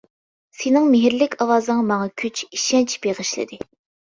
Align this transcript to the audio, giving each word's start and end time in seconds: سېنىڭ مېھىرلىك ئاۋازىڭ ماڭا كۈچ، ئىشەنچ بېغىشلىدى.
سېنىڭ 0.61 0.87
مېھىرلىك 0.93 1.35
ئاۋازىڭ 1.45 1.83
ماڭا 1.91 2.09
كۈچ، 2.23 2.43
ئىشەنچ 2.49 2.97
بېغىشلىدى. 3.05 3.63